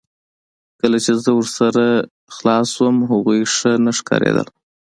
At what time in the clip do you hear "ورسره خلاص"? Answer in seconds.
1.39-2.67